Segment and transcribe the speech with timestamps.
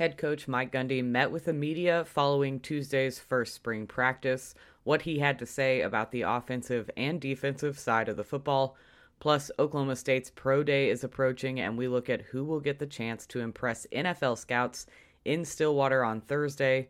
[0.00, 5.18] Head coach Mike Gundy met with the media following Tuesday's first spring practice, what he
[5.18, 8.78] had to say about the offensive and defensive side of the football.
[9.18, 12.86] Plus, Oklahoma State's Pro Day is approaching, and we look at who will get the
[12.86, 14.86] chance to impress NFL scouts
[15.26, 16.88] in Stillwater on Thursday,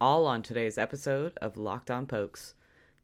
[0.00, 2.54] all on today's episode of Locked On Pokes.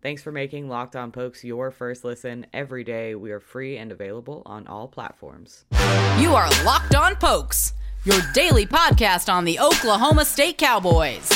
[0.01, 3.17] Thanks for making Locked On Pokes your first listen every day.
[3.17, 5.65] We are free and available on all platforms.
[6.21, 7.73] You are Locked On Pokes
[8.09, 11.29] your daily podcast on the Oklahoma State Cowboys.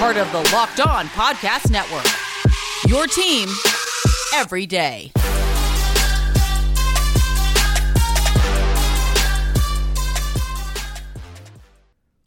[0.00, 2.04] Part of the Locked On Podcast Network.
[2.88, 3.48] Your team
[4.34, 5.12] every day.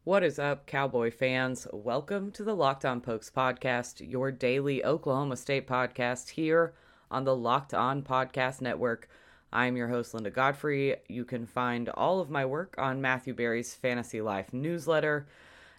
[0.05, 1.67] What is up, Cowboy fans?
[1.73, 6.73] Welcome to the Locked On Pokes podcast, your daily Oklahoma State podcast here
[7.11, 9.09] on the Locked On Podcast Network.
[9.55, 10.97] I'm your host, Linda Godfrey.
[11.07, 15.27] You can find all of my work on Matthew Berry's Fantasy Life newsletter.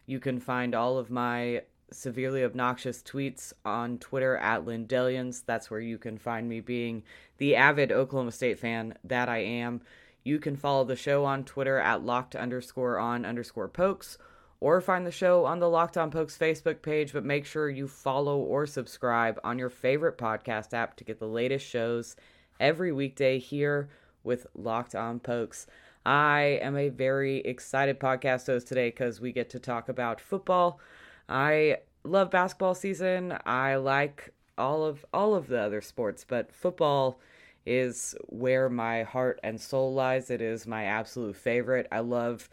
[0.07, 1.61] You can find all of my
[1.93, 5.45] severely obnoxious tweets on Twitter at Lindellians.
[5.45, 7.03] That's where you can find me being
[7.37, 9.83] the avid Oklahoma State fan that I am.
[10.25, 14.17] You can follow the show on Twitter at locked underscore on underscore pokes
[14.59, 17.87] or find the show on the Locked On Pokes Facebook page, but make sure you
[17.87, 22.17] follow or subscribe on your favorite podcast app to get the latest shows
[22.61, 23.89] every weekday here
[24.25, 25.67] with Locked On Pokes.
[26.05, 30.81] I am a very excited podcast host today because we get to talk about football.
[31.29, 33.37] I love basketball season.
[33.45, 37.21] I like all of all of the other sports, but football
[37.67, 40.31] is where my heart and soul lies.
[40.31, 41.89] It is my absolute favorite.
[41.91, 42.49] I love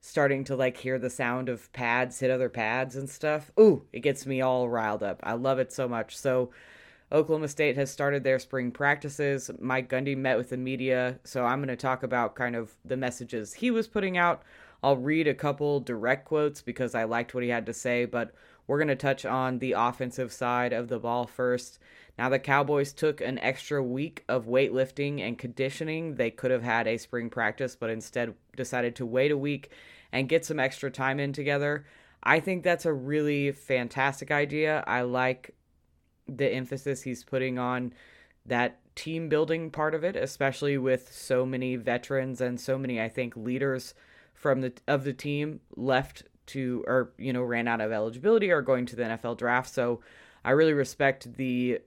[0.00, 3.50] starting to like hear the sound of pads hit other pads and stuff.
[3.60, 5.20] Ooh, it gets me all riled up.
[5.22, 6.16] I love it so much.
[6.16, 6.50] So
[7.12, 9.50] Oklahoma State has started their spring practices.
[9.58, 12.96] Mike Gundy met with the media, so I'm going to talk about kind of the
[12.96, 14.42] messages he was putting out.
[14.82, 18.32] I'll read a couple direct quotes because I liked what he had to say, but
[18.66, 21.80] we're going to touch on the offensive side of the ball first.
[22.16, 26.14] Now, the Cowboys took an extra week of weightlifting and conditioning.
[26.14, 29.70] They could have had a spring practice, but instead decided to wait a week
[30.12, 31.84] and get some extra time in together.
[32.22, 34.84] I think that's a really fantastic idea.
[34.86, 35.54] I like
[36.36, 37.92] the emphasis he's putting on
[38.46, 43.08] that team building part of it, especially with so many veterans and so many, I
[43.08, 43.94] think, leaders
[44.34, 48.62] from the of the team left to or you know ran out of eligibility or
[48.62, 49.72] going to the NFL draft.
[49.72, 50.00] So
[50.44, 51.80] I really respect the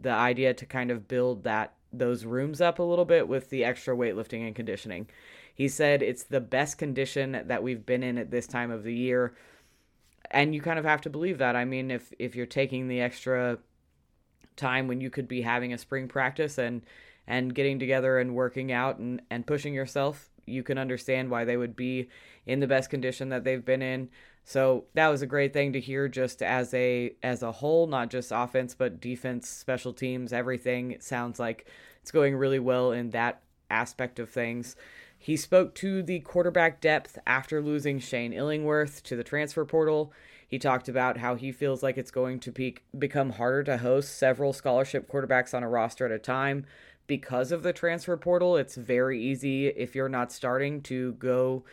[0.00, 3.64] the idea to kind of build that those rooms up a little bit with the
[3.64, 5.08] extra weightlifting and conditioning.
[5.54, 8.94] He said it's the best condition that we've been in at this time of the
[8.94, 9.34] year.
[10.30, 11.56] And you kind of have to believe that.
[11.56, 13.58] I mean, if if you're taking the extra
[14.56, 16.82] time when you could be having a spring practice and
[17.26, 21.56] and getting together and working out and, and pushing yourself, you can understand why they
[21.56, 22.08] would be
[22.46, 24.08] in the best condition that they've been in.
[24.44, 28.10] So that was a great thing to hear just as a as a whole, not
[28.10, 30.92] just offense, but defense, special teams, everything.
[30.92, 31.68] It sounds like
[32.00, 34.76] it's going really well in that aspect of things.
[35.18, 40.12] He spoke to the quarterback depth after losing Shane Illingworth to the transfer portal.
[40.48, 44.16] He talked about how he feels like it's going to be, become harder to host
[44.16, 46.66] several scholarship quarterbacks on a roster at a time
[47.06, 48.56] because of the transfer portal.
[48.56, 51.64] It's very easy if you're not starting to go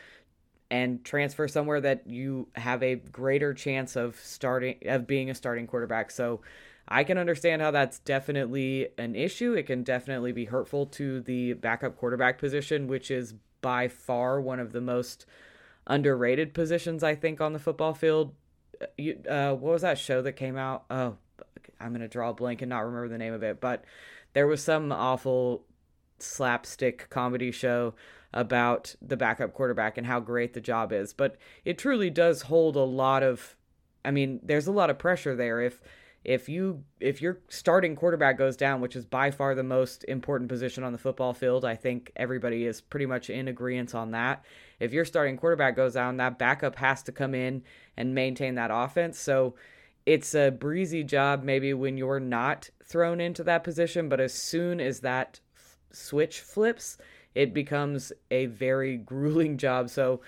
[0.71, 5.67] and transfer somewhere that you have a greater chance of starting of being a starting
[5.67, 6.09] quarterback.
[6.09, 6.41] So
[6.87, 9.53] I can understand how that's definitely an issue.
[9.53, 14.59] It can definitely be hurtful to the backup quarterback position, which is by far one
[14.59, 15.27] of the most
[15.85, 18.33] underrated positions I think on the football field
[18.97, 20.85] you, uh, what was that show that came out?
[20.89, 21.17] Oh,
[21.79, 23.83] I'm gonna draw a blank and not remember the name of it, but
[24.33, 25.63] there was some awful
[26.19, 27.93] slapstick comedy show
[28.33, 31.13] about the backup quarterback and how great the job is.
[31.13, 33.55] But it truly does hold a lot of
[34.05, 35.81] I mean, there's a lot of pressure there if
[36.23, 40.49] if you if your starting quarterback goes down, which is by far the most important
[40.49, 44.45] position on the football field, I think everybody is pretty much in agreement on that.
[44.79, 47.63] If your starting quarterback goes down, that backup has to come in
[47.97, 49.19] and maintain that offense.
[49.19, 49.55] So
[50.05, 54.79] it's a breezy job maybe when you're not thrown into that position, but as soon
[54.79, 56.97] as that f- switch flips,
[57.35, 59.89] it becomes a very grueling job.
[59.89, 60.21] So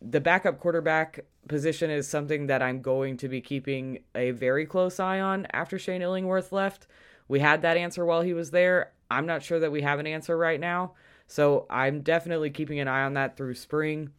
[0.00, 5.00] the backup quarterback position is something that I'm going to be keeping a very close
[5.00, 6.86] eye on after Shane Illingworth left.
[7.26, 8.92] We had that answer while he was there.
[9.10, 10.92] I'm not sure that we have an answer right now.
[11.26, 14.10] So I'm definitely keeping an eye on that through spring.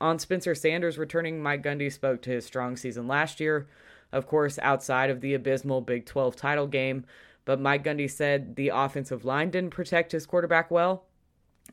[0.00, 3.68] On Spencer Sanders returning, Mike Gundy spoke to his strong season last year,
[4.12, 7.04] of course, outside of the abysmal Big 12 title game.
[7.44, 11.04] But Mike Gundy said the offensive line didn't protect his quarterback well.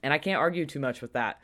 [0.03, 1.39] And I can't argue too much with that.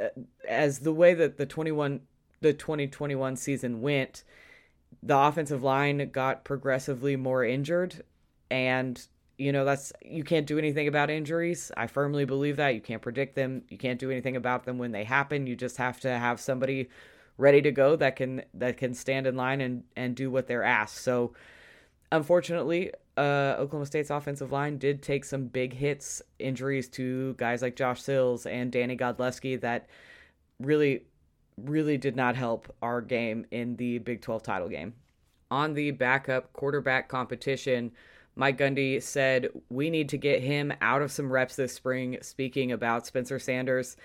[0.00, 0.08] Uh,
[0.48, 2.00] as the way that the 21
[2.44, 4.22] the 2021 season went,
[5.02, 8.04] the offensive line got progressively more injured.
[8.50, 9.00] And,
[9.38, 11.72] you know, that's, you can't do anything about injuries.
[11.74, 12.74] I firmly believe that.
[12.74, 13.62] You can't predict them.
[13.70, 15.46] You can't do anything about them when they happen.
[15.46, 16.90] You just have to have somebody
[17.38, 20.62] ready to go that can, that can stand in line and, and do what they're
[20.62, 20.98] asked.
[20.98, 21.32] So,
[22.12, 27.74] unfortunately, uh, Oklahoma State's offensive line did take some big hits, injuries to guys like
[27.74, 29.88] Josh Sills and Danny Godlewski that
[30.60, 31.04] really,
[31.56, 34.94] really did not help our game in the Big 12 title game.
[35.50, 37.92] On the backup quarterback competition,
[38.36, 42.72] Mike Gundy said, We need to get him out of some reps this spring, speaking
[42.72, 43.96] about Spencer Sanders.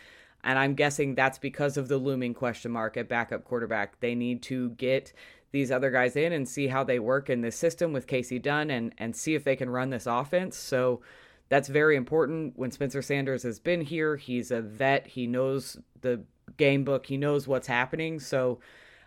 [0.43, 3.99] And I'm guessing that's because of the looming question mark at backup quarterback.
[3.99, 5.11] They need to get
[5.51, 8.69] these other guys in and see how they work in this system with Kasey Dunn
[8.69, 10.55] and and see if they can run this offense.
[10.55, 11.01] So
[11.49, 12.53] that's very important.
[12.57, 15.07] When Spencer Sanders has been here, he's a vet.
[15.07, 16.23] He knows the
[16.57, 17.05] game book.
[17.05, 18.19] He knows what's happening.
[18.19, 18.59] So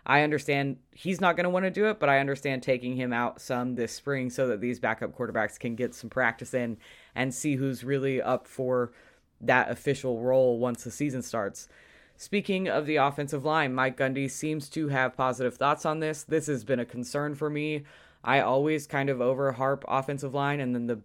[0.05, 3.13] I understand he's not going to want to do it, but I understand taking him
[3.13, 6.77] out some this spring so that these backup quarterbacks can get some practice in
[7.15, 8.91] and see who's really up for
[9.39, 11.67] that official role once the season starts.
[12.15, 16.23] Speaking of the offensive line, Mike Gundy seems to have positive thoughts on this.
[16.23, 17.83] This has been a concern for me.
[18.23, 21.01] I always kind of over harp offensive line, and then the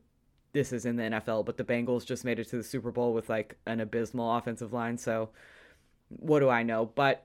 [0.53, 3.13] this is in the NFL, but the Bengals just made it to the Super Bowl
[3.13, 4.97] with like an abysmal offensive line.
[4.97, 5.31] So
[6.09, 6.87] what do I know?
[6.87, 7.25] But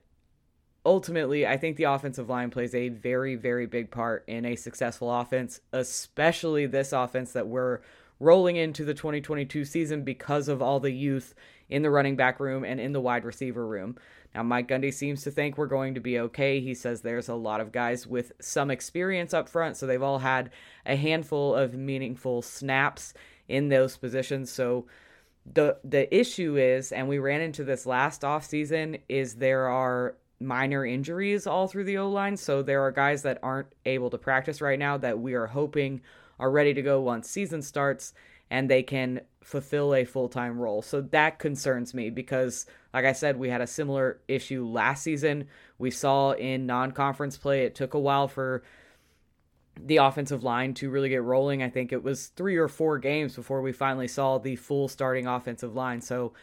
[0.86, 5.14] ultimately, I think the offensive line plays a very, very big part in a successful
[5.14, 7.80] offense, especially this offense that we're
[8.20, 11.34] rolling into the 2022 season because of all the youth
[11.70, 13.98] in the running back room and in the wide receiver room.
[14.36, 16.60] Now, Mike Gundy seems to think we're going to be okay.
[16.60, 20.20] He says there's a lot of guys with some experience up front, so they've all
[20.20, 20.50] had
[20.86, 23.14] a handful of meaningful snaps
[23.48, 24.52] in those positions.
[24.52, 24.86] So
[25.52, 30.16] the the issue is, and we ran into this last off season, is there are
[30.40, 32.38] minor injuries all through the O line.
[32.38, 36.02] So there are guys that aren't able to practice right now that we are hoping
[36.40, 38.14] are ready to go once season starts
[38.50, 40.82] and they can fulfill a full-time role.
[40.82, 45.48] So that concerns me because like I said we had a similar issue last season.
[45.78, 48.64] We saw in non-conference play it took a while for
[49.80, 51.64] the offensive line to really get rolling.
[51.64, 55.28] I think it was 3 or 4 games before we finally saw the full starting
[55.28, 56.02] offensive line.
[56.02, 56.34] So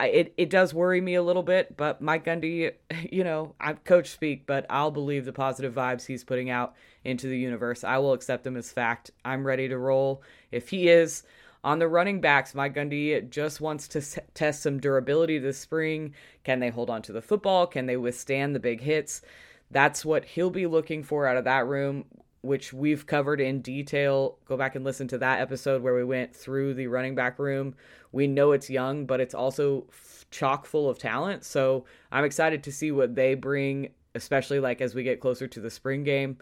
[0.00, 2.72] it it does worry me a little bit, but Mike Gundy,
[3.10, 7.26] you know, I'm coach speak, but I'll believe the positive vibes he's putting out into
[7.28, 7.84] the universe.
[7.84, 9.10] I will accept them as fact.
[9.24, 10.22] I'm ready to roll.
[10.50, 11.22] If he is
[11.64, 16.14] on the running backs, Mike Gundy just wants to s- test some durability this spring.
[16.44, 17.66] Can they hold on to the football?
[17.66, 19.22] Can they withstand the big hits?
[19.70, 22.04] That's what he'll be looking for out of that room
[22.42, 24.38] which we've covered in detail.
[24.44, 27.74] Go back and listen to that episode where we went through the running back room.
[28.10, 29.86] We know it's young, but it's also
[30.30, 31.44] chock full of talent.
[31.44, 35.60] So I'm excited to see what they bring, especially like as we get closer to
[35.60, 36.38] the spring game.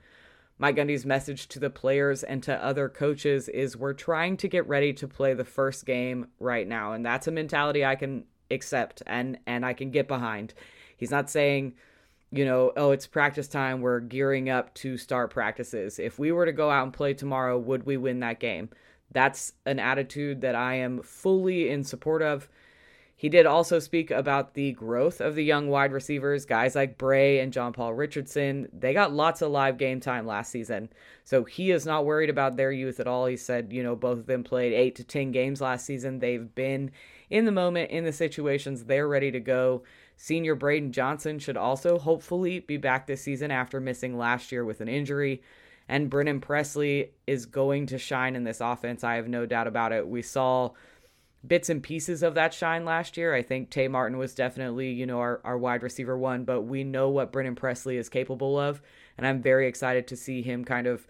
[0.58, 4.68] Mike Gundy's message to the players and to other coaches is we're trying to get
[4.68, 6.92] ready to play the first game right now.
[6.92, 10.54] And that's a mentality I can accept and and I can get behind.
[10.96, 11.74] He's not saying
[12.32, 13.80] you know, oh, it's practice time.
[13.80, 15.98] We're gearing up to start practices.
[15.98, 18.70] If we were to go out and play tomorrow, would we win that game?
[19.10, 22.48] That's an attitude that I am fully in support of.
[23.16, 27.40] He did also speak about the growth of the young wide receivers, guys like Bray
[27.40, 28.68] and John Paul Richardson.
[28.72, 30.88] They got lots of live game time last season.
[31.24, 33.26] So he is not worried about their youth at all.
[33.26, 36.18] He said, you know, both of them played eight to 10 games last season.
[36.18, 36.92] They've been
[37.30, 39.84] in the moment, in the situations, they're ready to go.
[40.16, 44.80] Senior Braydon Johnson should also hopefully be back this season after missing last year with
[44.80, 45.42] an injury.
[45.88, 49.02] And Brennan Presley is going to shine in this offense.
[49.02, 50.06] I have no doubt about it.
[50.06, 50.70] We saw
[51.46, 53.34] bits and pieces of that shine last year.
[53.34, 56.84] I think Tay Martin was definitely, you know, our, our wide receiver one, but we
[56.84, 58.82] know what Brennan Presley is capable of.
[59.16, 61.06] And I'm very excited to see him kind of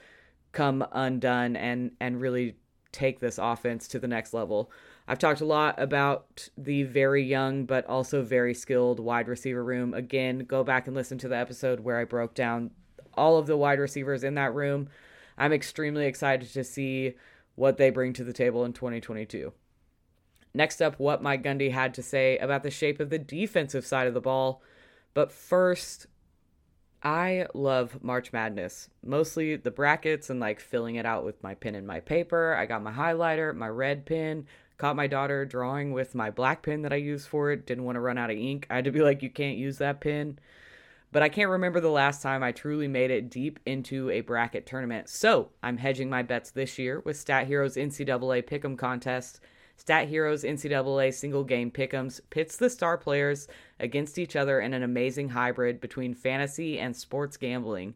[0.52, 2.56] come undone and and really
[2.92, 4.70] take this offense to the next level.
[5.10, 9.92] I've talked a lot about the very young but also very skilled wide receiver room.
[9.92, 12.70] Again, go back and listen to the episode where I broke down
[13.14, 14.88] all of the wide receivers in that room.
[15.36, 17.14] I'm extremely excited to see
[17.56, 19.52] what they bring to the table in 2022.
[20.54, 24.06] Next up, what Mike Gundy had to say about the shape of the defensive side
[24.06, 24.62] of the ball.
[25.12, 26.06] But first,
[27.02, 28.90] I love March Madness.
[29.04, 32.54] Mostly the brackets and like filling it out with my pen and my paper.
[32.54, 34.46] I got my highlighter, my red pen,
[34.80, 37.66] Caught my daughter drawing with my black pen that I used for it.
[37.66, 38.66] Didn't want to run out of ink.
[38.70, 40.38] I had to be like, you can't use that pen.
[41.12, 44.64] But I can't remember the last time I truly made it deep into a bracket
[44.64, 45.10] tournament.
[45.10, 49.40] So I'm hedging my bets this year with Stat Heroes NCAA Pick'em contest.
[49.76, 54.82] Stat Heroes NCAA single game pick'ems pits the star players against each other in an
[54.82, 57.92] amazing hybrid between fantasy and sports gambling.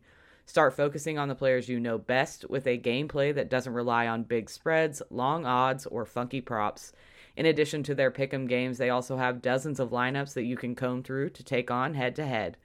[0.46, 4.24] Start focusing on the players you know best with a gameplay that doesn't rely on
[4.24, 6.92] big spreads, long odds, or funky props.
[7.36, 10.74] In addition to their pick'em games, they also have dozens of lineups that you can
[10.74, 12.56] comb through to take on head to head.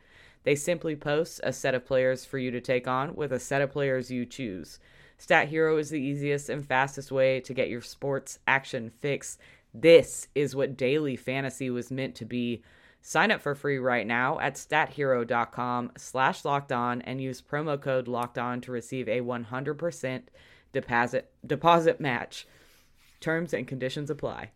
[0.44, 3.62] They simply post a set of players for you to take on with a set
[3.62, 4.80] of players you choose.
[5.18, 9.38] Stat Hero is the easiest and fastest way to get your sports action fix.
[9.74, 12.62] This is what daily fantasy was meant to be.
[13.02, 18.08] Sign up for free right now at stathero.com slash locked on and use promo code
[18.08, 20.22] locked on to receive a 100%
[20.74, 22.48] deposit, deposit match.
[23.20, 24.52] Terms and conditions apply.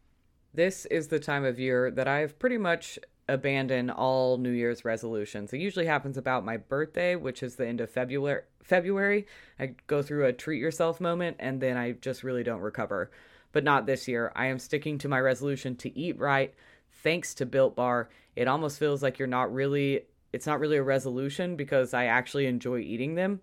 [0.54, 5.54] This is the time of year that I've pretty much abandoned all New Year's resolutions.
[5.54, 8.44] It usually happens about my birthday, which is the end of February.
[8.62, 9.26] February,
[9.60, 13.10] I go through a treat yourself moment and then I just really don't recover.
[13.52, 14.32] But not this year.
[14.36, 16.54] I am sticking to my resolution to eat right
[17.04, 18.10] thanks to Built Bar.
[18.36, 22.48] It almost feels like you're not really it's not really a resolution because I actually
[22.48, 23.42] enjoy eating them.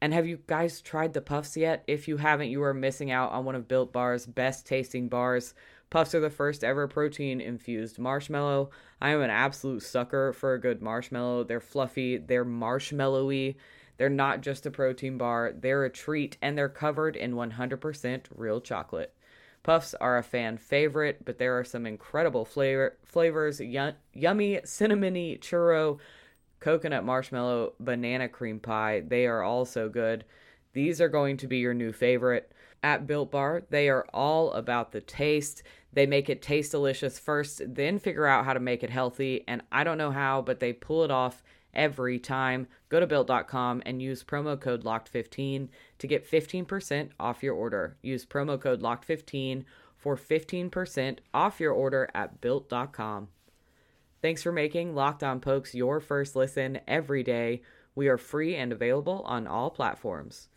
[0.00, 1.82] And have you guys tried the puffs yet?
[1.88, 5.52] If you haven't, you are missing out on one of Built Bar's best tasting bars.
[5.90, 8.70] Puffs are the first ever protein infused marshmallow.
[9.00, 11.44] I am an absolute sucker for a good marshmallow.
[11.44, 13.56] They're fluffy, they're marshmallowy.
[13.96, 18.60] They're not just a protein bar, they're a treat, and they're covered in 100% real
[18.60, 19.15] chocolate.
[19.66, 25.40] Puffs are a fan favorite, but there are some incredible flavor flavors y- yummy cinnamony
[25.40, 25.98] churro,
[26.60, 29.02] coconut marshmallow, banana cream pie.
[29.04, 30.24] They are also good.
[30.72, 32.52] These are going to be your new favorite.
[32.84, 35.64] At Built Bar, they are all about the taste.
[35.92, 39.42] They make it taste delicious first, then figure out how to make it healthy.
[39.48, 41.42] And I don't know how, but they pull it off
[41.76, 42.66] every time.
[42.88, 45.68] Go to built.com and use promo code locked15
[45.98, 47.96] to get 15% off your order.
[48.02, 49.64] Use promo code locked15
[49.96, 53.28] for 15% off your order at built.com.
[54.22, 57.62] Thanks for making Locked On Pokes your first listen every day.
[57.94, 60.48] We are free and available on all platforms.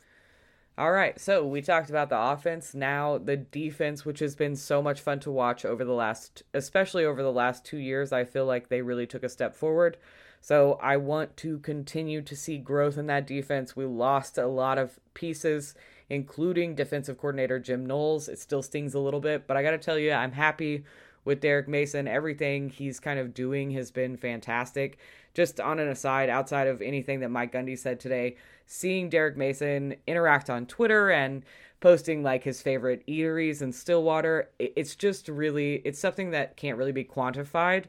[0.77, 2.73] All right, so we talked about the offense.
[2.73, 7.03] Now the defense, which has been so much fun to watch over the last, especially
[7.03, 9.97] over the last two years, I feel like they really took a step forward.
[10.41, 13.75] So I want to continue to see growth in that defense.
[13.75, 15.75] We lost a lot of pieces,
[16.09, 18.29] including defensive coordinator Jim Knowles.
[18.29, 20.85] It still stings a little bit, but I got to tell you, I'm happy
[21.25, 22.07] with Derek Mason.
[22.07, 24.97] Everything he's kind of doing has been fantastic.
[25.33, 29.95] Just on an aside, outside of anything that Mike Gundy said today, seeing Derek Mason
[30.07, 31.43] interact on Twitter and
[31.81, 36.91] posting like his favorite eateries in Stillwater, it's just really, it's something that can't really
[36.91, 37.85] be quantified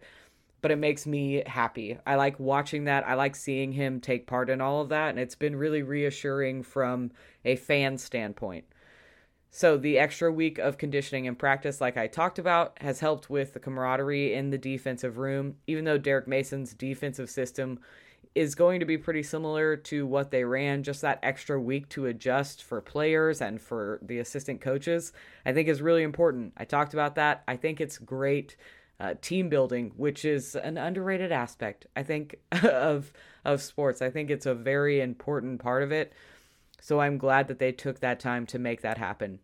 [0.62, 1.98] but it makes me happy.
[2.06, 3.06] I like watching that.
[3.06, 6.62] I like seeing him take part in all of that, and it's been really reassuring
[6.62, 7.10] from
[7.44, 8.64] a fan standpoint.
[9.52, 13.52] So, the extra week of conditioning and practice, like I talked about, has helped with
[13.52, 15.56] the camaraderie in the defensive room.
[15.66, 17.80] Even though Derek Mason's defensive system
[18.36, 22.06] is going to be pretty similar to what they ran, just that extra week to
[22.06, 25.12] adjust for players and for the assistant coaches,
[25.44, 26.52] I think is really important.
[26.56, 27.42] I talked about that.
[27.48, 28.56] I think it's great
[29.00, 33.12] uh, team building, which is an underrated aspect, I think, of
[33.44, 34.02] of sports.
[34.02, 36.12] I think it's a very important part of it.
[36.82, 39.40] So I'm glad that they took that time to make that happen.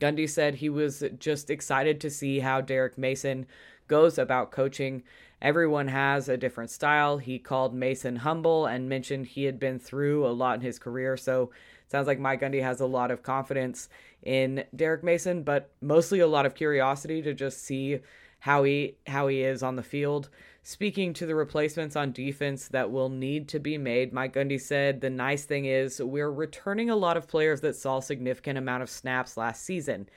[0.00, 3.46] Gundy said he was just excited to see how Derek Mason
[3.88, 5.02] goes about coaching.
[5.42, 7.18] Everyone has a different style.
[7.18, 11.16] He called Mason humble and mentioned he had been through a lot in his career.
[11.16, 11.50] So
[11.88, 13.88] sounds like Mike Gundy has a lot of confidence
[14.22, 18.00] in Derek Mason, but mostly a lot of curiosity to just see
[18.40, 20.28] how he how he is on the field.
[20.62, 25.00] Speaking to the replacements on defense that will need to be made, Mike Gundy said
[25.00, 28.90] the nice thing is we're returning a lot of players that saw significant amount of
[28.90, 30.08] snaps last season,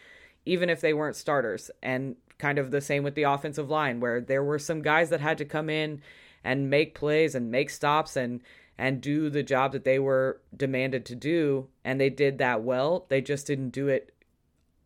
[0.45, 1.71] even if they weren't starters.
[1.81, 5.21] And kind of the same with the offensive line, where there were some guys that
[5.21, 6.01] had to come in
[6.43, 8.41] and make plays and make stops and
[8.77, 13.05] and do the job that they were demanded to do, and they did that well.
[13.09, 14.11] They just didn't do it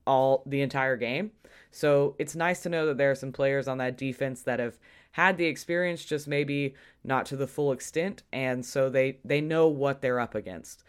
[0.06, 1.32] all the entire game.
[1.76, 4.78] So it's nice to know that there are some players on that defense that have
[5.12, 9.68] had the experience, just maybe not to the full extent, and so they they know
[9.68, 10.86] what they're up against.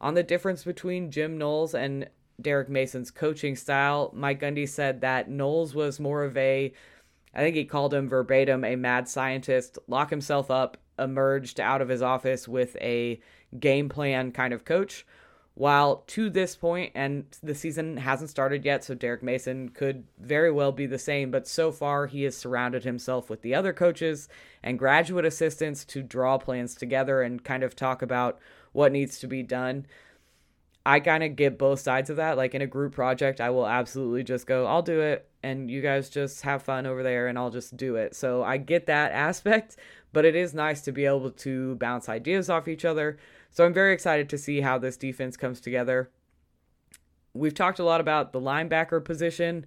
[0.00, 2.08] On the difference between Jim Knowles and
[2.40, 6.72] Derek Mason's coaching style, Mike Gundy said that Knowles was more of a,
[7.34, 11.90] I think he called him verbatim, a mad scientist, lock himself up, emerged out of
[11.90, 13.20] his office with a
[13.58, 15.04] game plan kind of coach,
[15.60, 20.50] while to this point, and the season hasn't started yet, so Derek Mason could very
[20.50, 24.26] well be the same, but so far he has surrounded himself with the other coaches
[24.62, 28.38] and graduate assistants to draw plans together and kind of talk about
[28.72, 29.84] what needs to be done.
[30.86, 32.38] I kind of get both sides of that.
[32.38, 35.28] Like in a group project, I will absolutely just go, I'll do it.
[35.42, 38.16] And you guys just have fun over there and I'll just do it.
[38.16, 39.76] So I get that aspect,
[40.14, 43.18] but it is nice to be able to bounce ideas off each other.
[43.50, 46.10] So I'm very excited to see how this defense comes together.
[47.34, 49.66] We've talked a lot about the linebacker position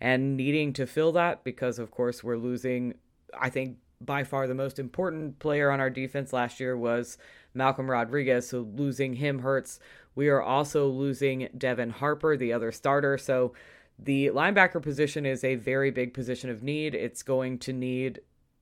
[0.00, 2.94] and needing to fill that because, of course, we're losing,
[3.38, 7.16] I think, by far the most important player on our defense last year was
[7.54, 8.48] Malcolm Rodriguez.
[8.48, 9.80] So losing him hurts.
[10.14, 13.16] We are also losing Devin Harper, the other starter.
[13.18, 13.54] So
[13.98, 16.94] the linebacker position is a very big position of need.
[16.94, 18.20] It's going to need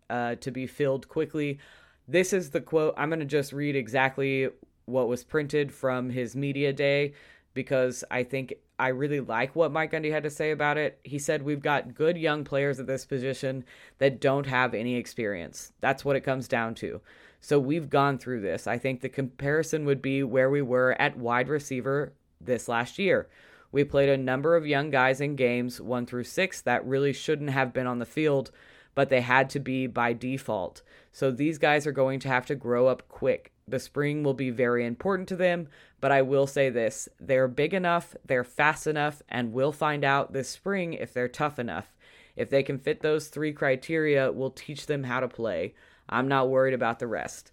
[0.08, 1.58] uh, to be filled quickly.
[2.06, 2.94] This is the quote.
[2.96, 4.48] I'm going to just read exactly
[4.86, 7.14] what was printed from his media day
[7.54, 10.98] because I think I really like what Mike Gundy had to say about it.
[11.04, 13.64] He said, We've got good young players at this position
[13.98, 15.72] that don't have any experience.
[15.80, 17.00] That's what it comes down to.
[17.40, 18.66] So we've gone through this.
[18.66, 23.28] I think the comparison would be where we were at wide receiver this last year.
[23.70, 27.50] We played a number of young guys in games one through six that really shouldn't
[27.50, 28.50] have been on the field,
[28.94, 30.82] but they had to be by default.
[31.12, 33.52] So these guys are going to have to grow up quick.
[33.66, 35.68] The spring will be very important to them,
[36.00, 40.32] but I will say this they're big enough, they're fast enough, and we'll find out
[40.32, 41.94] this spring if they're tough enough.
[42.36, 45.74] If they can fit those three criteria, we'll teach them how to play.
[46.08, 47.50] I'm not worried about the rest.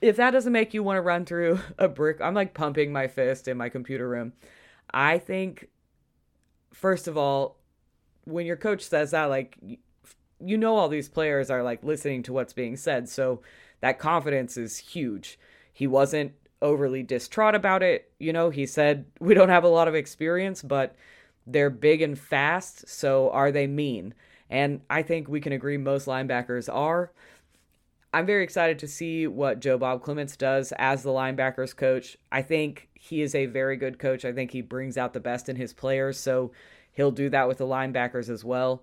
[0.00, 3.08] If that doesn't make you want to run through a brick, I'm like pumping my
[3.08, 4.32] fist in my computer room.
[4.92, 5.68] I think,
[6.72, 7.58] first of all,
[8.24, 9.56] when your coach says that, like,
[10.40, 13.08] you know, all these players are like listening to what's being said.
[13.08, 13.40] So
[13.80, 15.38] that confidence is huge.
[15.72, 18.10] He wasn't overly distraught about it.
[18.18, 20.96] You know, he said, We don't have a lot of experience, but
[21.46, 22.88] they're big and fast.
[22.88, 24.14] So are they mean?
[24.50, 27.12] And I think we can agree most linebackers are.
[28.12, 32.16] I'm very excited to see what Joe Bob Clements does as the linebackers coach.
[32.30, 34.24] I think he is a very good coach.
[34.24, 36.18] I think he brings out the best in his players.
[36.18, 36.52] So
[36.94, 38.82] he'll do that with the linebackers as well.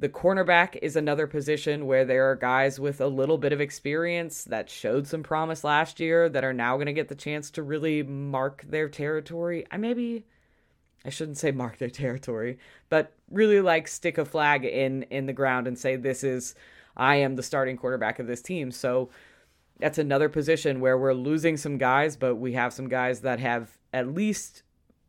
[0.00, 4.44] The cornerback is another position where there are guys with a little bit of experience
[4.44, 7.64] that showed some promise last year that are now going to get the chance to
[7.64, 9.66] really mark their territory.
[9.72, 10.24] I maybe
[11.04, 12.58] I shouldn't say mark their territory,
[12.88, 16.54] but really like stick a flag in in the ground and say this is
[16.96, 18.70] I am the starting quarterback of this team.
[18.70, 19.10] So
[19.80, 23.78] that's another position where we're losing some guys, but we have some guys that have
[23.92, 24.62] at least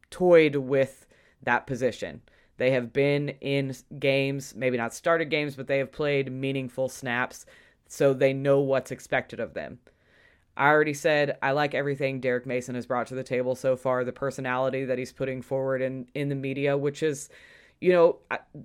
[0.09, 1.05] toyed with
[1.43, 2.21] that position.
[2.57, 7.45] They have been in games, maybe not started games, but they have played meaningful snaps,
[7.87, 9.79] so they know what's expected of them.
[10.57, 14.03] I already said I like everything Derek Mason has brought to the table so far,
[14.03, 17.29] the personality that he's putting forward in in the media, which is
[17.79, 18.17] you know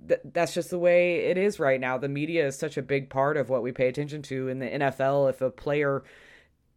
[0.09, 1.97] th- that's just the way it is right now.
[1.97, 4.67] The media is such a big part of what we pay attention to in the
[4.67, 5.29] NFL.
[5.29, 6.03] If a player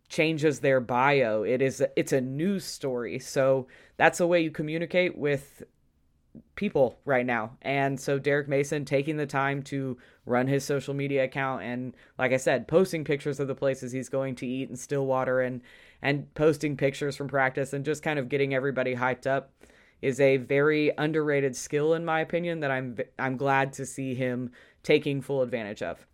[0.09, 3.19] changes their bio, it is it's a news story.
[3.19, 5.65] So that's the way you communicate with
[6.55, 7.57] people right now.
[7.63, 12.33] And so Derek Mason taking the time to run his social media account and like
[12.33, 15.63] I said, posting pictures of the places he's going to eat in Stillwater and
[16.03, 19.53] and posting pictures from practice and just kind of getting everybody hyped up
[20.01, 24.51] is a very underrated skill in my opinion that I'm I'm glad to see him
[24.83, 26.07] taking full advantage of.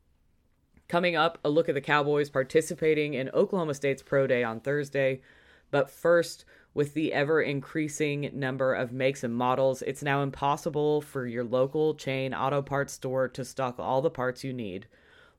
[0.89, 5.23] Coming up, a look at the Cowboys participating in Oklahoma State's Pro Day on Thursday.
[5.71, 11.27] But first, with the ever increasing number of makes and models, it's now impossible for
[11.27, 14.87] your local chain auto parts store to stock all the parts you need.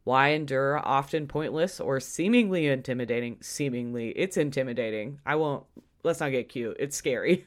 [0.06, 3.38] Why endure often pointless or seemingly intimidating?
[3.42, 5.20] Seemingly, it's intimidating.
[5.26, 5.66] I won't,
[6.04, 6.78] let's not get cute.
[6.80, 7.46] It's scary.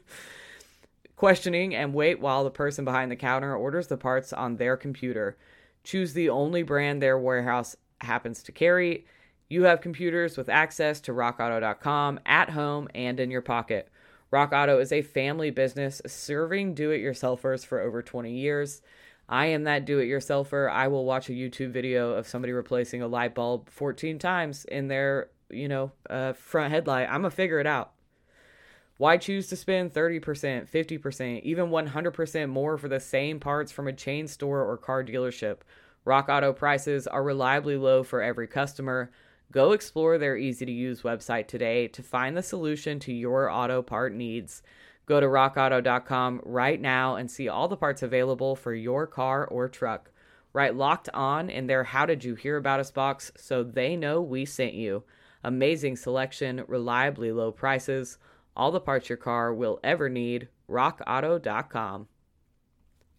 [1.16, 5.36] Questioning and wait while the person behind the counter orders the parts on their computer.
[5.82, 9.06] Choose the only brand their warehouse happens to carry
[9.48, 13.88] you have computers with access to rockauto.com at home and in your pocket.
[14.30, 18.82] Rock Auto is a family business serving do it yourselfers for over 20 years.
[19.28, 20.70] I am that do it yourselfer.
[20.70, 24.88] I will watch a YouTube video of somebody replacing a light bulb 14 times in
[24.88, 27.08] their, you know, uh, front headlight.
[27.08, 27.92] I'm going to figure it out.
[28.98, 33.92] Why choose to spend 30%, 50%, even 100% more for the same parts from a
[33.92, 35.58] chain store or car dealership?
[36.04, 39.10] Rock Auto prices are reliably low for every customer.
[39.50, 43.80] Go explore their easy to use website today to find the solution to your auto
[43.80, 44.62] part needs.
[45.06, 49.66] Go to rockauto.com right now and see all the parts available for your car or
[49.66, 50.10] truck.
[50.52, 54.20] Write locked on in their How Did You Hear About Us box so they know
[54.20, 55.04] we sent you.
[55.42, 58.18] Amazing selection, reliably low prices,
[58.54, 60.48] all the parts your car will ever need.
[60.68, 62.08] RockAuto.com.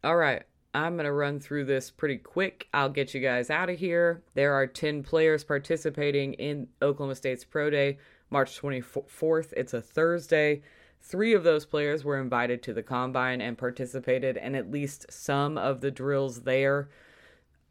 [0.03, 2.67] All right, I'm going to run through this pretty quick.
[2.73, 4.23] I'll get you guys out of here.
[4.35, 7.97] There are 10 players participating in Oklahoma State's Pro Day.
[8.29, 9.53] March 24th.
[9.57, 10.61] It's a Thursday.
[11.01, 15.57] Three of those players were invited to the combine and participated in at least some
[15.57, 16.89] of the drills there.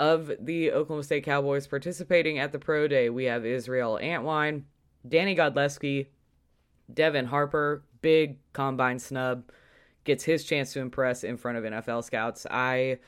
[0.01, 4.63] Of the Oklahoma State Cowboys participating at the Pro Day, we have Israel Antwine,
[5.07, 6.07] Danny Godlewski,
[6.93, 9.51] Devin Harper, big combine snub,
[10.09, 12.47] gets his chance to impress in front of NFL scouts.
[12.51, 12.99] I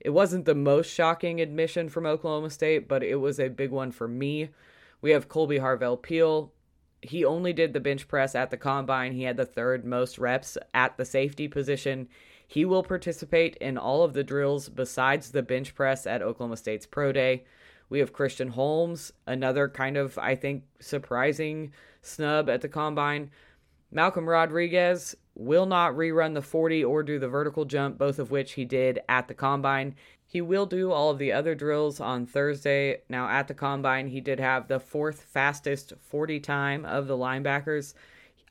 [0.00, 3.92] it wasn't the most shocking admission from Oklahoma State, but it was a big one
[3.92, 4.48] for me.
[5.00, 6.52] We have Kolby Harvell-Peel.
[7.02, 9.12] He only did the bench press at the combine.
[9.12, 12.08] He had the third most reps at the safety position.
[12.46, 16.86] He will participate in all of the drills besides the bench press at Oklahoma State's
[16.86, 17.44] Pro Day.
[17.90, 23.30] We have Christian Holmes, another kind of, I think, surprising snub at the combine.
[23.92, 28.52] Malcolm Rodriguez will not rerun the 40 or do the vertical jump, both of which
[28.52, 29.94] he did at the combine.
[30.26, 33.00] He will do all of the other drills on Thursday.
[33.08, 37.94] Now, at the combine, he did have the fourth fastest 40 time of the linebackers.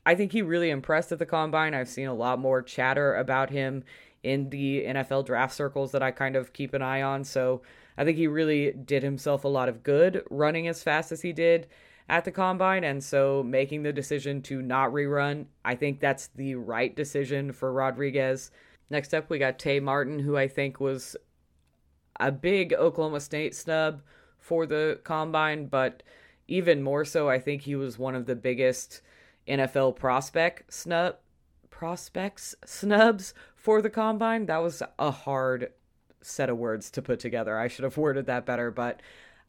[0.04, 1.74] I think he really impressed at the combine.
[1.74, 3.84] I've seen a lot more chatter about him
[4.24, 7.22] in the NFL draft circles that I kind of keep an eye on.
[7.22, 7.62] So
[7.96, 11.32] I think he really did himself a lot of good running as fast as he
[11.32, 11.68] did
[12.10, 12.82] at the combine.
[12.82, 17.72] And so making the decision to not rerun, I think that's the right decision for
[17.72, 18.50] Rodriguez.
[18.90, 21.16] Next up, we got Tay Martin, who I think was
[22.18, 24.02] a big Oklahoma State snub
[24.38, 26.02] for the combine, but
[26.48, 29.02] even more so, I think he was one of the biggest
[29.46, 31.16] NFL prospect snub
[31.70, 34.46] prospects snubs for the combine.
[34.46, 35.72] That was a hard
[36.20, 37.56] set of words to put together.
[37.56, 39.00] I should have worded that better, but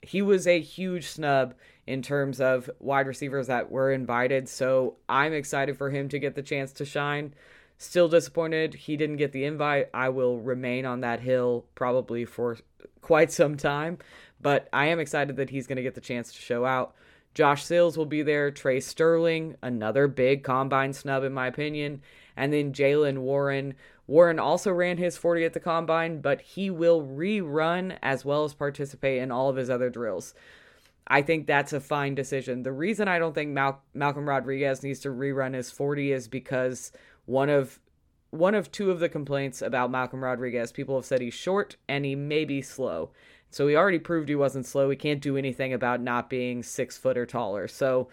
[0.03, 1.55] he was a huge snub
[1.87, 4.47] in terms of wide receivers that were invited.
[4.47, 7.33] So I'm excited for him to get the chance to shine.
[7.77, 9.89] Still disappointed he didn't get the invite.
[9.93, 12.57] I will remain on that hill probably for
[13.01, 13.97] quite some time,
[14.39, 16.93] but I am excited that he's going to get the chance to show out.
[17.33, 18.51] Josh Sills will be there.
[18.51, 22.01] Tre Sterling, another big combine snub in my opinion.
[22.35, 23.73] And then Jaylen Warren.
[24.07, 28.53] Warren also ran his 40 at the combine, but he will rerun as well as
[28.53, 30.33] participate in all of his other drills.
[31.11, 32.63] I think that's a fine decision.
[32.63, 36.93] The reason I don't think Mal- Malcolm Rodriguez needs to rerun his 40 is because
[37.25, 37.81] one of
[38.29, 42.05] one of two of the complaints about Malcolm Rodriguez, people have said he's short and
[42.05, 43.11] he may be slow.
[43.49, 44.89] So he already proved he wasn't slow.
[44.89, 47.67] He can't do anything about not being six foot or taller.
[47.67, 48.07] So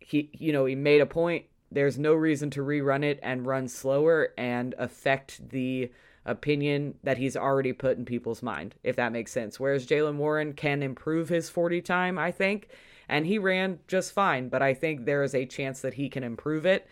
[0.00, 1.44] he, you know, he made a point.
[1.70, 5.92] There's no reason to rerun it and run slower and affect the
[6.24, 9.58] opinion that he's already put in people's mind, if that makes sense.
[9.58, 12.68] Whereas Jaylen Warren can improve his 40 time, I think,
[13.08, 16.22] and he ran just fine, but I think there is a chance that he can
[16.22, 16.86] improve it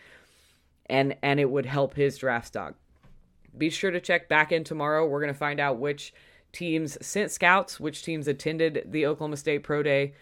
[0.91, 2.75] and and it would help his draft stock.
[3.57, 5.07] Be sure to check back in tomorrow.
[5.07, 6.13] We're going to find out which
[6.51, 10.13] teams sent scouts, which teams attended the Oklahoma State Pro Day.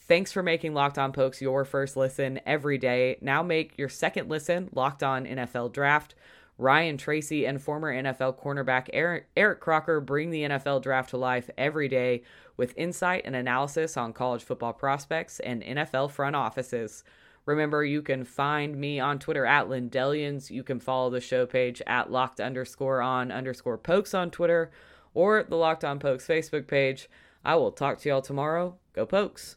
[0.00, 3.16] Thanks for making Locked On Pokes your first listen every day.
[3.20, 6.14] Now make your second listen Locked On NFL Draft.
[6.56, 11.50] Ryan Tracy and former NFL cornerback Eric, Eric Crocker bring the NFL draft to life
[11.58, 12.22] every day
[12.56, 17.02] with insight and analysis on college football prospects and NFL front offices.
[17.46, 20.50] Remember, you can find me on Twitter at Lindellians.
[20.50, 24.70] You can follow the show page at locked underscore on underscore pokes on Twitter
[25.12, 27.08] or the Locked On Pokes Facebook page.
[27.44, 28.76] I will talk to y'all tomorrow.
[28.94, 29.56] Go Pokes.